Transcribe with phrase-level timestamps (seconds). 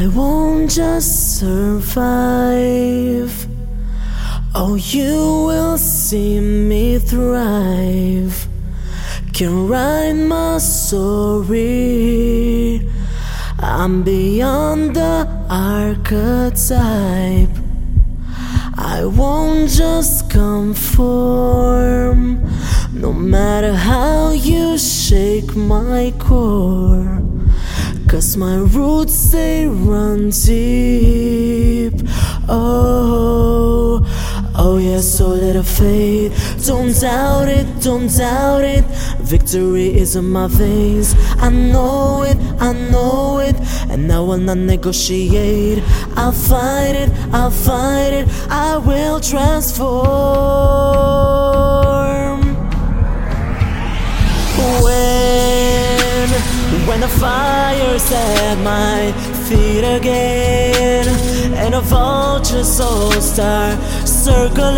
[0.00, 3.32] I won't just survive.
[4.54, 8.48] Oh, you will see me thrive.
[9.34, 11.60] Can write my story.
[13.58, 17.50] I'm beyond the archetype.
[18.78, 22.42] I won't just conform,
[22.94, 27.29] no matter how you shake my core.
[28.10, 31.92] Cause my roots they run deep.
[32.48, 34.02] Oh,
[34.56, 36.32] oh yeah, so little faith.
[36.66, 38.84] Don't doubt it, don't doubt it.
[39.20, 41.14] Victory is in my veins.
[41.38, 43.54] I know it, I know it.
[43.88, 45.80] And I will not negotiate.
[46.16, 48.28] I'll fight it, I'll fight it.
[48.50, 51.59] I will transform.
[57.80, 59.12] Fire's at my
[59.48, 61.06] feet again,
[61.54, 64.76] and the vultures all start circling,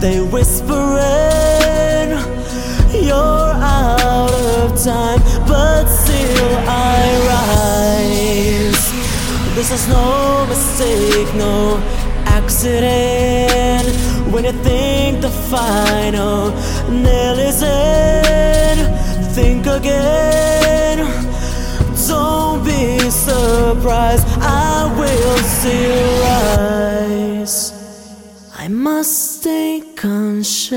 [0.00, 2.10] they whispering,
[2.92, 3.52] You're
[3.86, 8.84] out of time, but still I rise.
[9.54, 11.80] This is no mistake, no
[12.26, 13.86] accident.
[14.32, 16.50] When you think the final
[16.90, 17.83] nail is in,
[24.18, 27.72] surprised, I will still rise.
[28.56, 30.74] I must stay conscious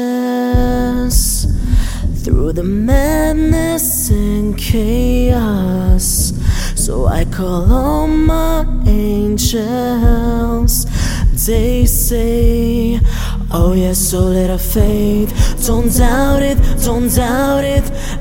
[2.23, 6.33] through the madness and chaos.
[6.75, 10.85] So I call on my angels.
[11.45, 12.99] They say,
[13.49, 15.31] Oh, yes, so little faith.
[15.65, 17.46] Don't doubt it, don't doubt.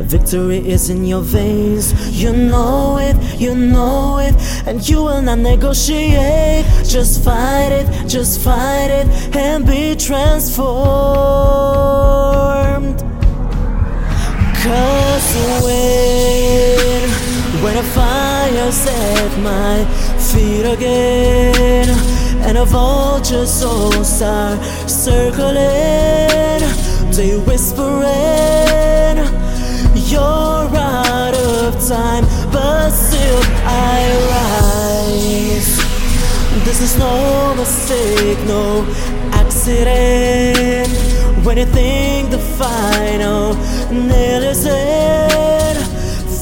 [0.00, 1.92] Victory is in your veins.
[2.10, 4.34] You know it, you know it.
[4.66, 6.64] And you will not negotiate.
[6.84, 9.06] Just fight it, just fight it,
[9.36, 10.66] and be transformed.
[14.62, 15.34] Cause
[15.64, 17.08] when,
[17.62, 19.84] when a fire set my
[20.18, 21.88] feet again,
[22.46, 25.54] and a vulture's all start circling,
[27.12, 28.65] they whispering,
[36.78, 38.84] This is no mistake, no
[39.32, 40.92] accident.
[41.42, 43.54] When you think the final
[43.90, 45.76] nail is in,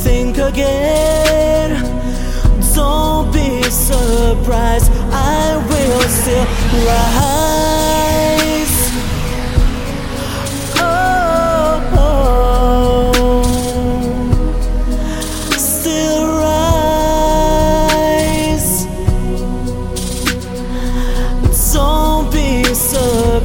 [0.02, 2.03] think again.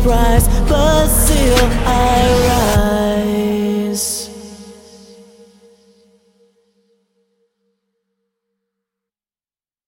[0.05, 0.38] Rise.
[0.38, 0.38] Don't be surprised,